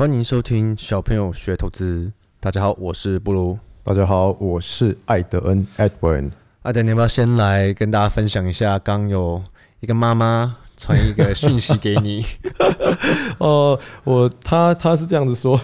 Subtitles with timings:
[0.00, 2.10] 欢迎收听小朋友学投资。
[2.40, 3.58] 大家好，我是布鲁。
[3.84, 6.30] 大家好，我是艾德恩 Edwin。
[6.62, 8.78] 艾德，你要不要先来跟大家分享一下？
[8.78, 9.44] 刚有
[9.80, 12.24] 一个妈妈传一个讯息给你。
[13.36, 15.60] 哦、呃，我他他是这样子说，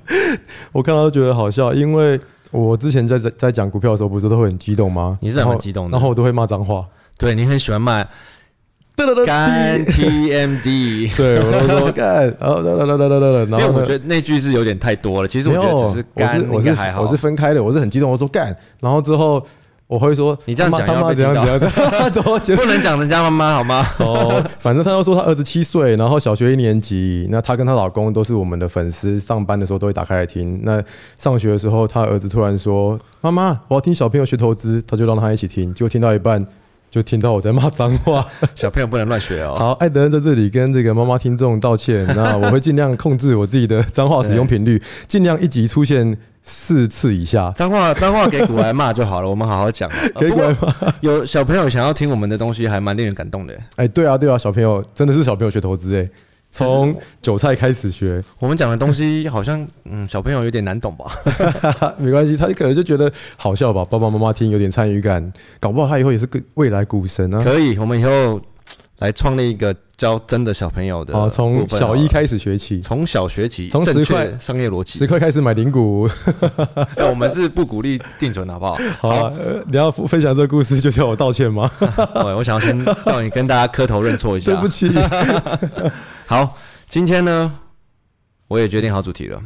[0.72, 2.18] 我看到都觉得好笑，因为
[2.50, 5.18] 我之前在在在讲股票的时候，不是都会很激动吗？
[5.20, 6.88] 你是很激动的，然后我都会骂脏话。
[7.18, 8.02] 对，你很喜欢骂。
[9.24, 15.28] 干 TMD， 对，我都说干，然后哒哒哒哒哒哒，然后我觉得那句是有点太多了。
[15.28, 19.42] 其实我觉得只是干，我是我是分开的，我是很激动，我说干，然后之后
[19.86, 21.42] 我会说你这样讲要被听到，
[22.56, 23.86] 不能讲人家妈妈好吗？
[23.98, 30.60] 哦，反正他要说他儿子七岁，然后小学一年级，那她跟她老公都是我们的粉丝，上班的时候都会打开来听。
[30.62, 30.82] 那
[31.18, 36.44] 上学的时候，她儿子突然说：“妈妈，我要听小朋友学投资。”他就让他一起听，结果听到一半。
[36.90, 39.54] 就听到我在骂脏话， 小朋友不能乱学哦。
[39.56, 42.06] 好，艾德恩在这里跟这个妈妈听众道歉。
[42.16, 47.50] 那我会尽量控制我自己的脏话使用频率，尽量一集出现四次以下。
[47.52, 49.90] 脏话脏话给古来骂就好了，我们好好讲。
[50.18, 50.94] 给古来骂。
[51.00, 53.54] 有小朋友想要听我们的东西，还蛮令人感动的。
[53.76, 56.08] 哎，对啊，对啊，小朋友真的是小朋友学投资哎。
[56.50, 61.04] 从韭菜开始学，我们讲的东西好像，嗯，小朋友有点难懂吧？
[61.98, 63.84] 没关系，他可能就觉得好笑吧。
[63.84, 67.42] 爸爸妈妈听有点参与感，搞不好他以后也是个未来股神啊。
[67.44, 68.40] 可以，我们以后
[68.98, 71.16] 来创立一个教真的小朋友的。
[71.16, 76.08] 啊，从小一开始学起，从小学起，从十块商业逻辑，十块开始买零股。
[77.08, 78.78] 我们是不鼓励定存，好不好？
[78.98, 79.32] 好，
[79.70, 81.70] 你要分享这个故事就叫我道歉吗？
[81.78, 84.90] 对，我想要先让你跟大家磕头认错一下，对不起。
[86.28, 87.58] 好，今天呢，
[88.48, 89.42] 我也决定好主题了。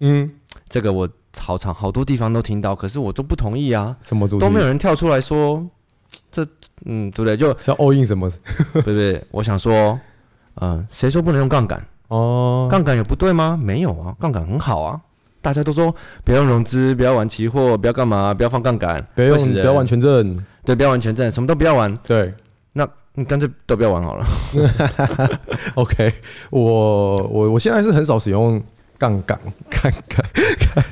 [0.00, 0.28] 嗯，
[0.68, 3.96] 这个我好长好多地方都听到，可是我都不同意啊。
[4.02, 4.40] 什么主题？
[4.40, 5.64] 都没有人跳出来说，
[6.32, 6.44] 这
[6.84, 7.36] 嗯，对不对？
[7.36, 8.28] 就是要 all in 什么？
[8.74, 9.24] 对不对？
[9.30, 9.72] 我想说，
[10.56, 11.80] 嗯、呃，谁说不能用杠杆？
[12.08, 13.56] 哦，杠杆也不对吗？
[13.62, 15.00] 没有啊，杠杆很好啊。
[15.40, 15.94] 大家都说
[16.24, 21.96] 不要融资，不要玩期货，不要干嘛，不要放杠杆，不要用，不要玩权证，对，不要玩权证，什么都不要玩。
[21.98, 22.45] 对，那。
[23.16, 24.26] 你干脆都不要玩好了。
[25.74, 26.12] OK，
[26.50, 28.62] 我我我现在是很少使用
[28.98, 29.38] 杠杆，
[29.70, 30.24] 杠杆。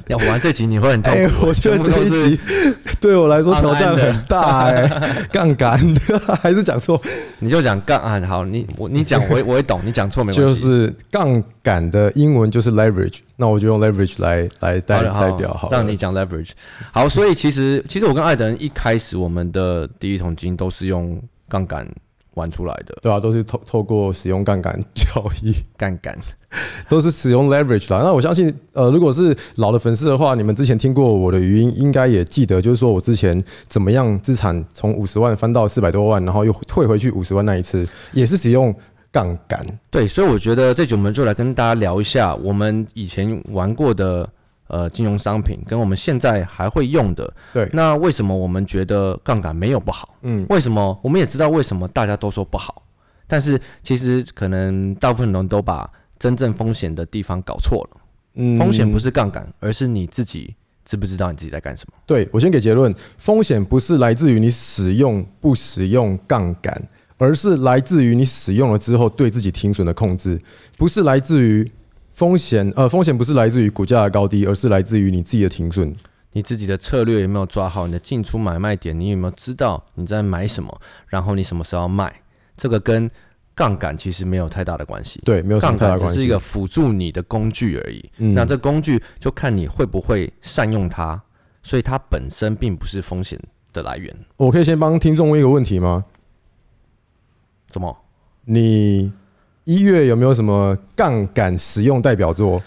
[0.07, 1.19] 要玩这集你会很痛苦。
[1.19, 2.41] 哎、欸，我觉得这一集
[2.99, 4.89] 对我来说挑战很大哎。
[5.31, 5.79] 杠杆
[6.41, 6.99] 还是讲错？
[7.41, 10.55] 你就讲杠杆好，你我你讲我我也懂，你讲错没关系。
[10.55, 15.69] 就是杠杆的英文就是 leverage，那我就用 leverage 来来代代表好。
[15.71, 16.53] 让你讲 leverage。
[16.91, 21.21] 好，所以其实其实我跟艾德恩一开始我们的第一桶金都是用
[21.51, 21.87] 杠杆。
[22.35, 26.17] 玩出来的，对啊，都是透透过使用杠杆交易，杠杆
[26.89, 28.03] 都是使用 leverage 啦。
[28.03, 38.75] 那我相信，呃，如果是老的粉丝的话，你们之前听过我的语音，应该也记得，就是说我之前怎么样资产从五十万翻到四百多万，然后又退回去五十万那一次，也是使用
[39.11, 39.65] 杠杆。
[39.91, 44.29] 对，所以我觉得这集我们就来跟大家聊一下我们以前玩过的。
[44.67, 50.17] 呃，金融商品跟我们现在还会用的，对，那为什么我们觉得杠杆没有不好？
[50.23, 52.83] 嗯，为什么我们也知道为什么大家都说不好？
[53.27, 55.89] 但是其实可能大部分人都把
[56.19, 58.01] 真正风险的地方搞错了。
[58.37, 61.99] 嗯，风险不是杠杆，而是你自己知不知道你自己在干什么？
[62.07, 66.89] 对，我先给结论，风险不是来自于你使用不使用杠杆，
[67.19, 70.39] 而是来自于你使用了之后对自己停损的控制，
[70.79, 71.71] 不是来自于。
[72.15, 75.95] 风险呃，风险不是来自于股价的高低，而是来自于你自己的停损。
[76.33, 77.87] 你自己的策略有没有抓好？
[77.87, 80.81] 你的进出买卖点，你有没有知道你在买什么？
[81.09, 82.13] 然后你什么时候要卖？
[82.57, 83.11] 这个跟
[83.55, 85.21] 杠杆其实没有太大的关系。
[85.25, 85.97] 对，没有太大关系。
[85.97, 88.11] 杠杆只是一个辅助你的工具而已。
[88.19, 88.35] 嗯。
[88.35, 91.21] 那这工具就看你会不会善用它，
[91.63, 93.39] 所以它本身并不是风险
[93.73, 94.13] 的来源。
[94.37, 96.05] 我可以先帮听众问一个问题吗？
[97.67, 97.97] 怎么？
[98.45, 99.13] 你？
[99.65, 102.61] 一月有没有什么杠杆实用代表作？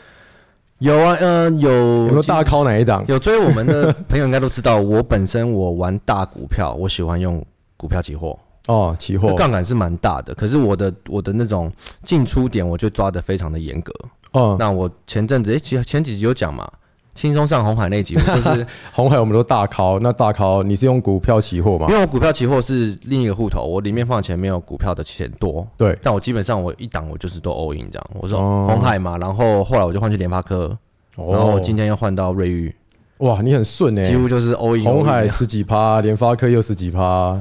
[0.79, 1.71] 有啊，呃，有。
[1.71, 3.03] 有没有大考哪一档？
[3.07, 7.43] 有追我们的朋友应该都知道，我本身我玩大股票，我喜欢用
[7.75, 8.37] 股票期货。
[8.67, 11.71] 哦，期货杠杆是蛮大的，可是我的我的那种
[12.03, 13.93] 进出点，我就抓的非常的严格。
[14.33, 16.69] 哦，那我前阵子诶，其实前几集有讲嘛。
[17.17, 19.97] 轻松上红海那集就是 红海，我们都大考。
[19.97, 21.87] 那大考，你是用股票期货吗？
[21.89, 25.67] 因为我股票期货是另一个户头，我里面放的钱没有股票的钱多。
[25.75, 28.07] 对，但我基本上我一档我就是都 all in 这样。
[28.13, 28.37] 我说
[28.67, 30.77] 红海嘛，然后后来我就换去联发科，
[31.15, 32.75] 然后今天又换到瑞昱。
[33.17, 34.83] 哇，你很顺哎，几乎就是 all in。
[34.83, 37.35] 红海十几趴，联发科又十几趴，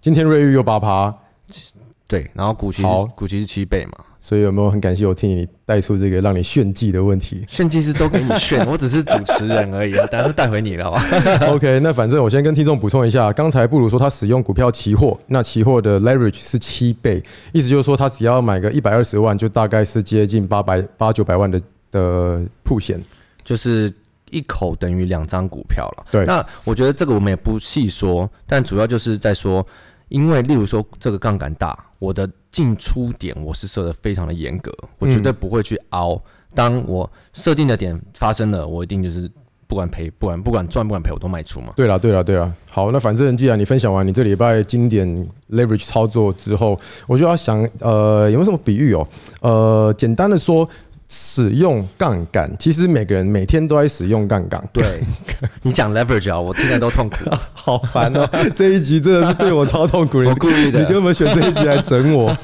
[0.00, 1.14] 今天瑞昱又八趴。
[2.08, 2.82] 对，然后股息
[3.14, 3.92] 股息是七倍嘛。
[4.20, 7.42] 所以有没有很感谢我替你带出这个让你炫技的问题？
[7.48, 11.02] 炫技是都给你炫， 我只是主持人而已，等下带回你了，好 吧
[11.48, 17.22] ？OK，那反正我先跟听众补充一下，刚才布鲁说他使用股票期货，那期货的 leverage 是七倍，
[17.52, 21.60] 意思就是说他只要买个一百二十万，就大概是接近八百八九百万的
[21.92, 23.00] 的铺险，
[23.44, 23.92] 就是
[24.30, 26.06] 一口等于两张股票了。
[26.10, 29.66] 对，那我觉得这个我们也不细说，但主要就是在说，
[30.08, 36.14] 因为例如说这个杠杆大，我的进出点我是设的非常的严格，我绝对不会去凹。
[36.14, 36.22] 嗯、
[36.54, 39.30] 当我设定的点发生了，我一定就是。
[39.68, 41.74] 不管赔，不管不管赚，不管赔，我都卖出嘛。
[41.76, 42.50] 对了，对了，对了。
[42.70, 45.06] 好，那反正既然你分享完你这礼拜经典
[45.50, 49.06] leverage 操作之后，我就要想，呃，有没有什么比喻哦？
[49.42, 50.66] 呃，简单的说，
[51.08, 54.62] 使用杠杆，其实每个人每天都在使用杠杆。
[54.72, 55.02] 对，
[55.62, 57.16] 你讲 leverage 啊，我听着都痛苦，
[57.54, 58.28] 好烦哦。
[58.54, 62.36] 这一集真的是对我超痛苦， 我故意的，你根本选这一集来整我。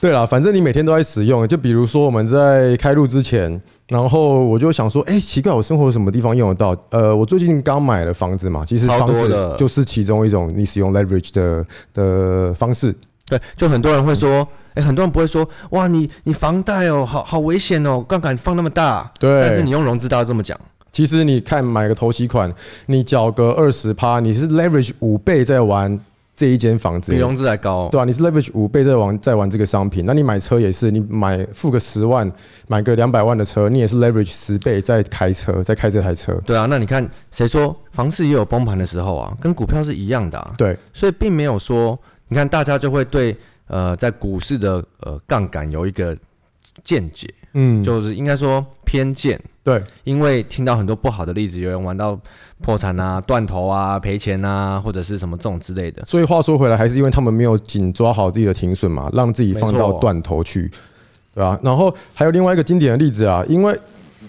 [0.00, 6.76] 对啦，反正你每天都在使用，就比如说我们在开录之前，然后我就想说，哎，奇怪，我生活有什么地方用得到？
[6.90, 12.94] 呃，我最近刚买了房子嘛，其实房子就是其中一种你使用 leverage 的的方式。
[13.28, 19.10] 对，就很多人会说，哎，很多人不会说，哇，你你房贷哦，好好危险哦，杠杆放那么大。
[19.18, 20.58] 对，但是你用融资大家这么讲，
[20.92, 22.52] 其实你看买个头期款，
[22.86, 25.98] 你缴个二十趴，你是 leverage 五倍在玩。
[26.38, 32.30] 这一间房子比融资还高，对啊，你是 leverage 五倍在玩在玩这个商品，那你买车也是，你买付个十万
[32.68, 36.32] 买个两百万的车，你也是 leverage 十倍在开车，在开这台车。
[36.46, 39.36] 对啊，那你看谁说房市也有崩盘的时候啊？
[39.40, 40.52] 跟股票是一样的啊。
[40.56, 41.98] 对，所以并没有说，
[42.28, 43.36] 你看大家就会对
[43.66, 46.16] 呃在股市的呃杠杆有一个
[46.84, 49.40] 见解，嗯，就是应该说偏见。
[49.64, 52.18] 对，因为听到很多不好的例子，有人玩到
[52.62, 56.02] 破产啊、断头啊、赔钱啊，或者是什么这种之类的。
[56.06, 60.70] 所以话说回来，还是因为他们没有紧抓好自己的停损嘛，让自己放到断头去，
[61.34, 61.58] 对吧？
[61.62, 63.78] 然后还有另外一个经典的例子啊，因为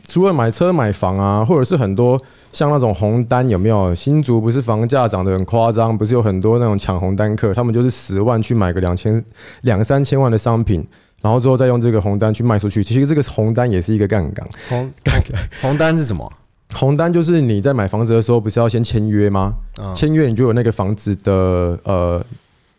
[0.10, 2.20] 除了买车买房啊，或者是很多
[2.52, 3.94] 像那种红单，有没有？
[3.94, 9.24] 新竹不是房价涨得很夸张，不是有很多那种抢红单客，他们就是十万去买个两千、
[9.62, 10.86] 两三千万的商品。
[11.22, 14.48] 然后之后再用这个红单去卖出去，其实这个红单也是一个杠杆。
[14.70, 16.32] 红杠杆红单是什么？
[16.74, 19.56] 红单就是你在买房子的时候，不是要先签约吗？
[19.82, 22.26] 嗯、签约你就有那个房子的呃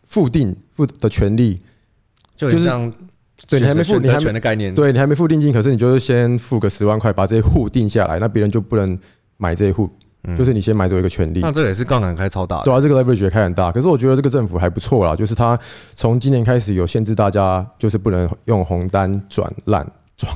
[0.06, 1.61] 付定付的权利，
[2.34, 2.90] 就是像
[3.46, 8.99] 对你还没付，你还没的概念，对你还没付定金，可是你就是先付个十万块，把这些户定下来，那别人就不能
[9.40, 9.90] 买这一户。
[10.25, 13.72] 嗯、就是你先买走一个权利，那这也是杠杆开超大的，对啊，这个 leverage 也开很大。
[13.72, 15.58] 可是我觉得这个政府还不错啦，就是他
[15.94, 19.82] 从今年开始有限制大家，就是不能用红单转烂
[20.19, 20.31] 转。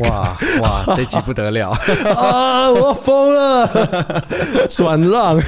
[0.00, 1.70] 哇 哇，这集不得了
[2.14, 2.70] 啊！
[2.70, 3.66] 我疯了，
[4.68, 5.42] 转让。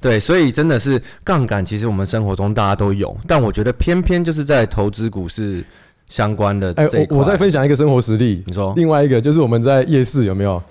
[0.00, 5.64] 对，所以真的是杠杆，其实我们生活中大家都有，但我觉得偏偏就是在投资股市
[6.08, 6.72] 相关的。
[6.76, 10.62] 哎，我我再分享一个生活实例，你说，另外一个就是我们在夜市有没有？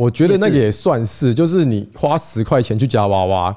[0.00, 3.54] 我觉得那个也算是，就是你花十块钱去夹娃娃，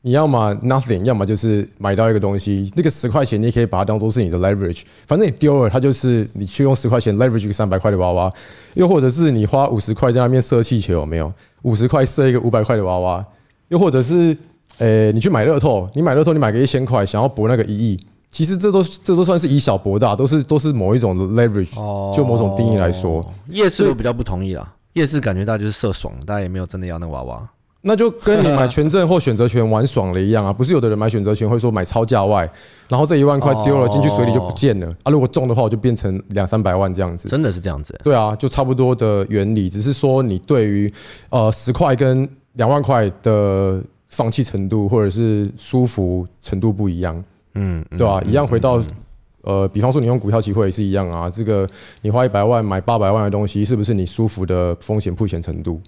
[0.00, 2.72] 你要么 nothing，要么就是买到一个东西。
[2.74, 8.32] 那个十块钱你可以把它当做是你的 leverage，反正你丢了，它就是你去用十块钱 leverage 一个三百块的娃娃，
[8.72, 11.30] 又或者是你花五十块在那边射气球，有没有？
[11.64, 13.22] 五十块射一个五百块的娃娃，
[13.68, 14.34] 又或者是，
[14.78, 18.00] 呃，你去买乐透，你买乐透，你买个一千块，想要博那个一亿，
[18.30, 21.74] 其实这都这都算是以小博大，都是都是某一种的 leverage，
[22.16, 24.72] 就某种定义来说，夜市我比较不同意啦。
[24.94, 27.48] 夜市感觉大家就是射爽，大家也没有真的要那娃娃，
[27.82, 30.52] 那就跟你买权证或选择权玩爽了一样啊！
[30.52, 32.50] 不是有的人买选择权会说买超价外，
[32.88, 35.10] 然后这一万块丢了进去水里就不见了啊！
[35.10, 37.94] 如果中的话，我就变成两三百万这样子，真的是这样子？
[38.02, 40.92] 对啊，就差不多的原理，只是说你对于
[41.28, 47.22] 呃十块跟两万块的放弃程度或者是舒服程度不一样，
[47.54, 48.22] 嗯，对啊？
[48.24, 48.80] 一样回到。
[49.44, 51.68] 呃，比方说你用股票期货也是一样啊，这个
[52.02, 55.80] 你花一百万买八百万的东西，是不是你舒服的风险铺险程度？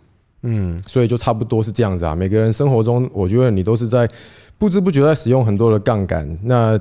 [0.43, 2.15] 嗯，所以就差不多是这样子啊。
[2.15, 4.09] 每个人生活中，我觉得你都是在
[4.59, 6.79] 不知不觉在使用很多的杠杆，那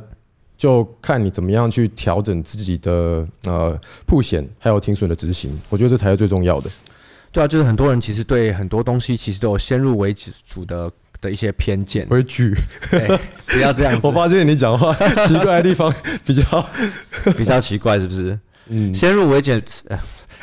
[0.57, 6.69] 就看你怎么样去调整自己的呃铺险还有停损的执行，我觉得这才是最重要的。
[7.31, 10.13] 对啊，就是很多人其实对很多东西其实都有先入为
[10.45, 10.91] 主的。
[11.25, 12.55] 的一些偏见，规矩，
[13.47, 14.05] 不要这样子。
[14.07, 14.93] 我发现你讲话
[15.27, 15.93] 奇怪的地方
[16.25, 16.69] 比较
[17.35, 18.39] 比较奇怪，是不是？
[18.67, 19.51] 嗯，先入为主，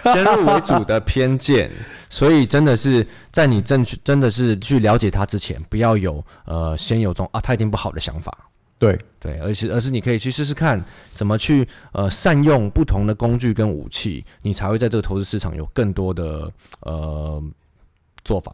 [0.05, 1.71] 先入为主的偏见，
[2.11, 8.37] 所以真的是在你正确真的是去了解他之前，不要有呃先有种啊他一定不好的想法。
[8.79, 10.85] 对对，而是而是你可以去试试看
[11.15, 17.43] 怎么去呃善用不同的工具跟武器，你才会在这个投资市场有更多的呃
[18.25, 18.53] 做法。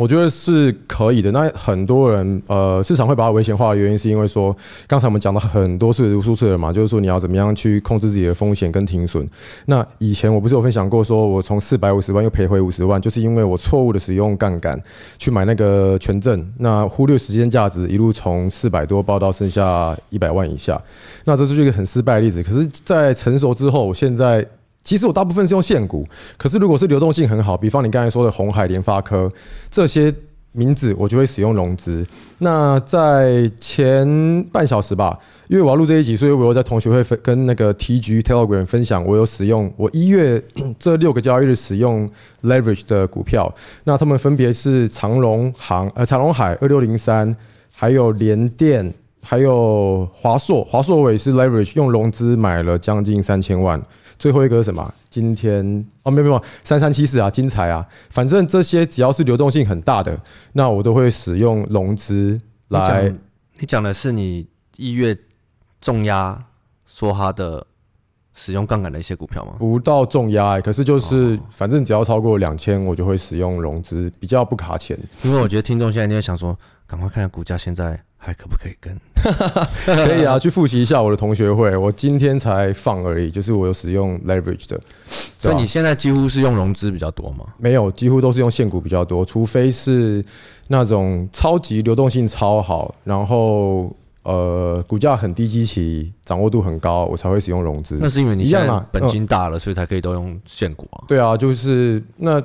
[0.00, 1.30] 我觉得是可以的。
[1.30, 9.28] 那很多人，呃，市场会把它危险化的原因，是因为说，刚才我们讲了很多次、无数次了嘛，就是说你要怎么样去控制自己的风险跟停损。
[9.66, 14.80] 那以前我不是有分享过，说我从四百五十万又赔回五十万，就是因为我错误的使用杠杆
[15.18, 20.80] 去买那个权证，那忽略时间价值，一路从四百多爆到剩下一百万以下。
[21.26, 22.42] 那这是一个很失败的例子。
[22.42, 24.46] 可是，在成熟之后，我现在
[24.82, 26.04] 其实我大部分是用现股，
[26.36, 29.30] 可是如果是流动性很好，比方你刚才说的红海、联发科
[29.70, 30.12] 这些
[30.52, 32.04] 名字，我就会使用融资。
[32.38, 35.18] 那在前半小时吧，
[35.48, 40.42] 因为我要录这一集，所以我有在同学会分跟那个 TG Telegram 分享，我有使用我一月
[40.78, 42.08] 这六个交易日使用
[42.42, 47.36] Leverage 的股票，那他们分别是长荣行、呃长荣海二六零三，
[47.74, 48.92] 还有联电。
[49.22, 53.78] 还有华硕，华硕我也是 leverage 用融资买了将近三千万。
[54.20, 54.94] 最后一个是什么？
[55.08, 55.64] 今天
[56.02, 60.20] 哦，没有没有，三三七四啊，精彩啊，反正这些只要是流动性很大的，
[60.52, 63.10] 那我都会使用融资来。
[63.58, 64.46] 你讲，的是你
[64.76, 65.16] 一月
[65.80, 66.38] 重压
[66.84, 67.66] 说它的
[68.34, 69.54] 使用杠杆的一些股票吗？
[69.58, 74.98] 不到重压、欸，可是就是反正只要超过两千，我就会使用融资，比较不卡钱。
[75.22, 76.54] 因为我觉得听众现在你会想说，
[76.86, 77.98] 赶快看看股价现在。
[78.22, 78.94] 还可不可以跟？
[79.84, 81.74] 可以啊，去复习一下我的同学会。
[81.74, 84.78] 我今天才放而已，就是我有使用 leverage 的。
[85.38, 87.46] 所以你现在几乎是用融资比较多吗？
[87.56, 90.22] 没有，几乎都是用现股比较多，除非是
[90.68, 93.90] 那种超级流动性超好，然后
[94.22, 97.98] 呃股价很低基期，掌握度很高，我才会使用融资。
[98.00, 101.04] 那是因为你现在本金大了，所以才可以都用现股啊。
[101.08, 102.42] 对啊，就是那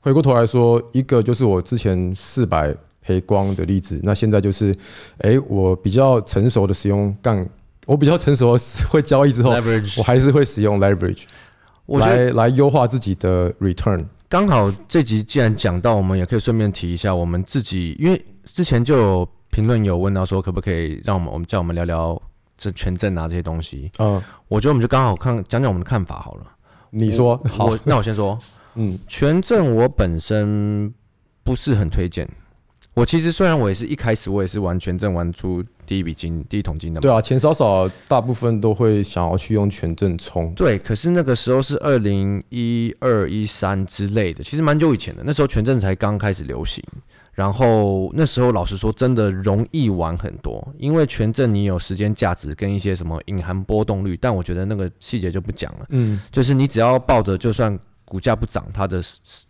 [0.00, 2.72] 回过头来说，一个就是我之前四百。
[3.00, 4.72] 赔光的例子，那现在就是，
[5.18, 7.46] 哎、欸，我比较成熟的使用杠，
[7.86, 11.24] 我比较成熟的会交易之后，leverage，我还是会使用 leverage，
[11.86, 14.04] 我来来优化自己的 return。
[14.28, 22.20] 刚好这集既然讲到，我们也可以顺便提一下我们自己，因为之前就有评论有问到说，可不可以让我们我们叫我们聊聊
[22.56, 23.90] 这权证啊这些东西。
[23.98, 26.46] 嗯，我觉得我们就刚好看讲讲我们的看法好了。
[26.90, 28.38] 你说好，那我先说，
[28.76, 30.92] 嗯，权证我本身
[31.42, 32.28] 不是很推荐。
[32.94, 40.52] 我其实虽然我也是一开始我也是玩权证玩出第一笔金第一桶金的嘛，对啊，钱少少大部分都会想要去用权证冲。
[40.54, 46.84] 对，可是那个时候是二零一二一三之类的，其实蛮久以前的，那时候权证才刚开始流行。
[47.32, 55.86] 然后那时候老实说，真的容易玩很多，因为权证你有时间价值跟一些什么隐含波动率，但我觉得那个细节就不讲了。
[55.90, 59.00] 嗯，就是你只要抱着，就算股价不涨，它的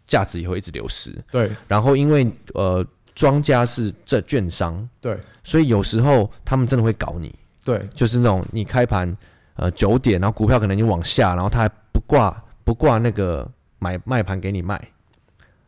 [0.07, 1.11] 价值也会一直流失。
[1.33, 2.87] 对，然后因为呃。
[3.21, 7.31] 庄家是这券商，对，所以有时候他们真的会搞你，
[7.63, 9.15] 对，就是那种你开盘
[9.57, 12.35] 呃九点，然后股票可能已经往下，然后他还不挂
[12.65, 13.47] 不挂那个
[13.79, 14.81] 买卖盘给你卖，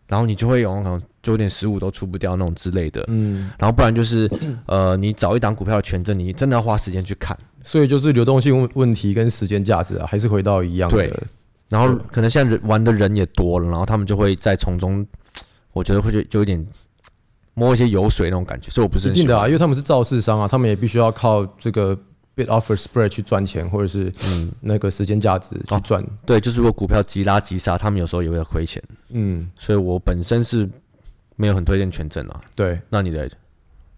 [0.06, 4.26] 然后你就会有可能九点十五都出不掉那种之类的，嗯，然后不然就是
[4.64, 11.22] 呃你找一档股票的权证，你真的要花时间去看，所以就是流动性问问题跟时间价值啊，还是回到一样的，对，
[11.68, 15.06] 然后可能现在玩的人也多了，然后他们就会在从中，
[15.74, 16.66] 我觉得会就就有点。
[17.54, 19.24] 摸一些油水那种感觉，所以我不是很喜欢。
[19.24, 21.94] 一定的啊，因为他们是造市商啊，他们也必须要靠这个
[22.34, 26.06] bid offer spread 去赚钱，或者是嗯那个时间价值去赚、哦。
[26.24, 28.82] 对，就是如果股票急拉急杀，他们有时候也会亏钱。
[29.10, 30.66] 嗯，所以我本身是
[31.36, 32.40] 没有很推荐权证啊。
[32.56, 33.28] 对，那你的？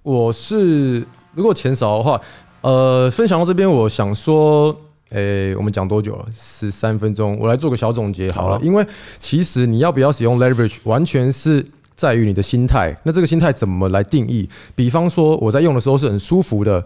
[0.02, 2.20] 我是如果钱少的话，
[2.62, 4.76] 呃，分享到这边，我想说，
[5.11, 6.26] 诶、欸，我们讲多久了？
[6.32, 8.54] 十三分钟，我来做个小总结好了。
[8.54, 8.84] 好了，因为
[9.20, 11.64] 其实你要不要使用 leverage，完全是。
[11.94, 14.48] 在于你的心态，那这个心态怎么来定义？
[14.74, 16.84] 比方说我在用的时候是很舒服的，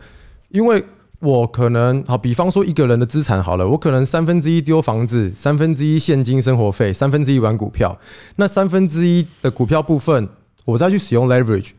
[0.50, 0.84] 因为
[1.20, 7.98] 我可能好，比方说一个人的资产好了，我可能三分之一丢房子，三分之一现金生活费，三分之一玩股票，
[8.36, 10.28] 那三分之一的股票部分，
[10.64, 11.70] 我再去使用 leverage。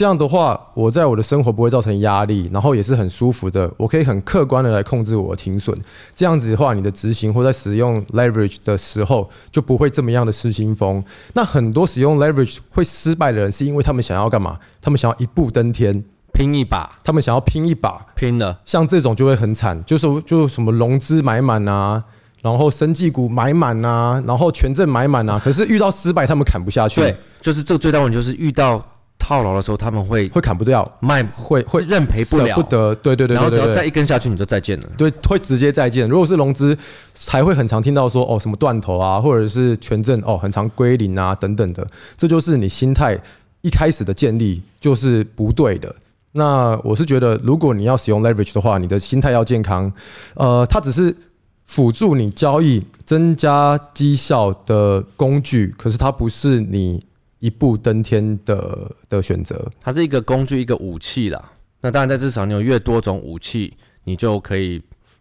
[0.00, 3.70] 这样的话，我在我的生活不会造成压力，然后也是很舒服的。
[3.76, 5.76] 我可以很客观的来控制我的停损。
[6.14, 11.04] 这样子的话，你的执行或在使用 leverage 的时候就不会这么样的失心疯。
[11.34, 14.58] 那很多使用 leverage 会失败的人，是因为他们想要干嘛？
[14.80, 16.02] 他们想要一步登天，
[16.32, 16.96] 拼一把。
[17.04, 18.58] 他们想要拼一把，拼了。
[18.64, 22.02] 像这种就会很惨，就是就什么融资买满啊，
[22.40, 25.38] 然后生技股买满啊，然后权证买满啊。
[25.38, 27.02] 可是遇到失败，他们砍不下去。
[27.02, 28.82] 对，就是这个最大问题就是遇到。
[29.30, 36.08] 套牢的时候，他们会会砍不掉，卖会会认赔不了，舍不得，对对对，对，然后只要再一根下去，你就再见了，对，会直接再见。
[36.08, 36.76] 如果是融资，
[37.14, 43.16] 才会很常听到说哦什么断头啊，或者是权证哦很常归零啊等等的，这就是你心态
[43.60, 45.94] 一开始的建立就是不对的。
[46.32, 49.92] 那我是觉得，如果你要使用 leverage 的话，你的心态要健康，
[50.34, 51.14] 呃，它只是
[51.62, 57.00] 辅助你交易、增加绩效的工具，可是它不是你。
[57.40, 61.52] 一步登天的的选择，它是一个工具，一个武器啦。
[61.80, 64.80] 那当然，在市场你有越多种武器，你就可以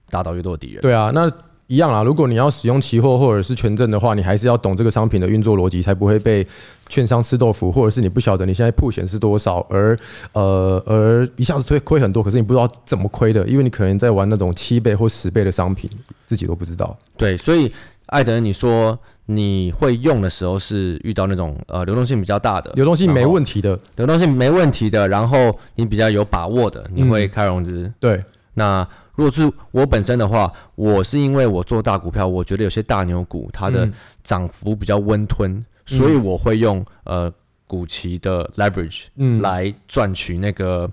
[0.09, 0.81] 打倒越多敌人。
[0.81, 1.31] 对啊，那
[1.67, 2.03] 一样啦。
[2.03, 6.45] 如果你要使用期货或者是权证的话，你还是要懂这个商品的运作逻辑，才不会被
[6.89, 9.97] 券商吃豆腐，或者是你不晓得你现在曝险是多少，而
[10.33, 15.89] 呃而一下子推亏很多，可是你不知道怎么亏的，因为你可能在玩那种七倍或十倍的商品，
[16.25, 16.97] 自己都不知道。
[17.15, 17.71] 对，所以
[18.07, 18.97] 艾德，你说
[19.31, 27.83] 你会用的时候是遇到那种呃流动性比较大的，流动性没问题的，流动性没问题的，然后你比较有把握的，你会开融资。
[27.83, 28.88] 嗯、对，那。
[29.15, 33.86] 如果是我本身的话，我是因为我做大股票，我觉得有些大牛股它的
[34.24, 37.29] 涨幅比较温吞，嗯、所以我会用呃
[37.67, 39.07] 股期的 leverage
[39.41, 40.89] 来赚取那个，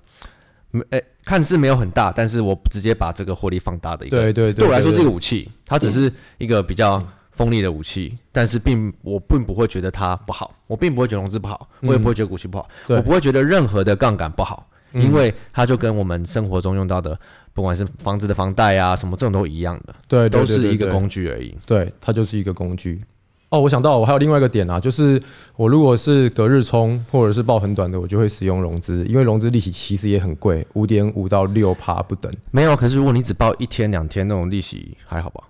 [0.89, 7.01] 诶、欸、看似没有很大，但是我直接把这个获利放大的一个，对对对，对我来说是一个武器，它只是一个比较
[7.37, 14.67] 锋利的武器，嗯、但是并我并不会觉得它不好，我并不会觉得融资不好，我也不会觉得股息不好，嗯、我不会觉得任何的杠杆不好。
[14.93, 17.19] 因为它就跟我们生活中用到的，
[17.53, 21.55] 不管是房子的房贷啊，什么这种都一样的，对，都是一个工具而已。
[21.67, 23.01] 对，它就是一个工具。
[23.49, 25.21] 哦，我想到我还有另外一个点啊，就是
[25.57, 32.33] 我如果是隔日冲或者是报很短的，我就会使用融资，因为融资利息其实也很贵，五点五到六趴不等。
[32.49, 35.43] 没有，可是如果你只报一天两天那种利息还好吧？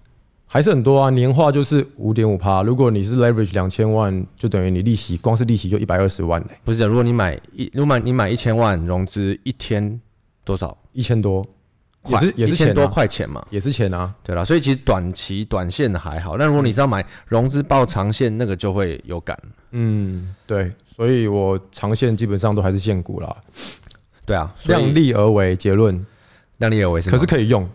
[0.49, 2.63] 还是很多啊，年化就是五点五趴。
[2.63, 6.47] 如果你是 leverage 两千万，就等于你利息光是利息就一百二十万嘞。
[6.63, 9.99] 不是的，如果你买一，如果买你买一千万融资，一天
[10.45, 10.75] 多少？
[10.93, 11.45] 一千多，
[12.07, 14.15] 也是也是一千多块钱嘛，也是钱啊。
[14.23, 19.37] 对啦，所以其实短期短线的还好，但如果你是要买融资报长线，那个就会有感。
[19.71, 23.35] 嗯，对，所以我长线基本上都还是现股啦。
[24.25, 26.05] 对啊，量力而为，结论，
[26.57, 27.69] 量力而为是，可是可以用。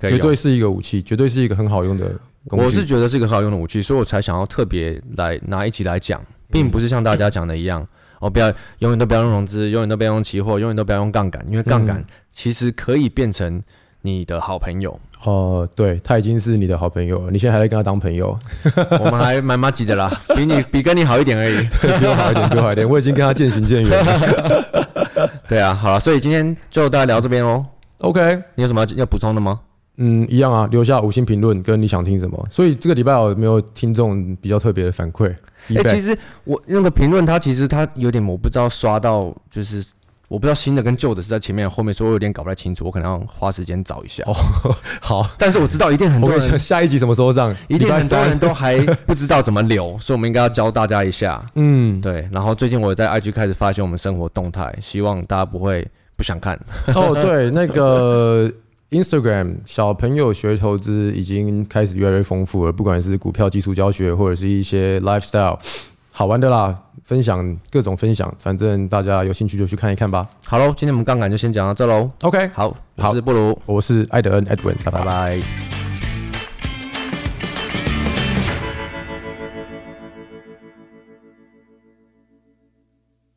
[0.00, 2.14] 绝对是一个武器，绝对是一个很好用的
[2.46, 2.64] 工具。
[2.64, 7.86] 我是觉得是一个很好用的武器，所以我才想要特别来拿一起来讲，并不是像大家讲的一样，
[8.20, 13.62] 哦，不要永远都不要用融资，永远都不要用期货，永远都不要用杠杆，因为杠杆其实可以变成
[14.02, 15.00] 你的好朋友。
[15.24, 18.38] 哦，对，他已经是你的好朋友了，你现在还在跟他当朋友，
[19.00, 21.56] 我们还蛮麻吉的啦，比你比跟你好一点而已，
[21.98, 25.40] 比我好一点，比我好一点，我已经跟他渐行渐远了。
[25.48, 27.66] 对啊，好了，所以今天就大家聊这边哦。
[27.98, 29.58] OK，你有什么要补充的吗？
[29.98, 32.46] 嗯，一样啊，留下五星评论跟你想听什么。
[32.50, 35.28] 所以这个礼拜有没有听众比较特别的反馈？
[35.70, 39.84] 哎、欸，其实我那个评论，它其实它有点我不知道刷到，就是
[40.28, 44.22] 我不知道新的跟旧的是在前面后面，所以我有点搞不太清楚，我可能要花时间找一下。
[44.30, 44.32] 哦，
[45.00, 51.44] 好，但是我知道一定很多人下一集什么时候上，一定很多人都还不知道怎么留，所以我们应该要教大家一下。
[51.56, 52.28] 嗯，对。
[52.30, 55.84] 然后最近我在 IG 开始发现我们生活动态，希望大家不会
[56.16, 56.56] 不想看。
[56.94, 58.48] 哦，对，那个。
[58.90, 65.58] Instagram 小朋友学投资已经开始越来越丰富了，不管是股票基础教学，或者是一些 lifestyle
[66.10, 66.74] 好玩的啦，
[67.04, 70.26] 分享各种分享，反正大家有兴趣就去看一看吧。
[70.46, 72.10] 好喽，今天我们杠杆就先讲到这喽。
[72.22, 75.00] OK，好，我是布鲁，我是艾德恩 Edwin，拜拜。
[75.00, 75.77] 拜拜。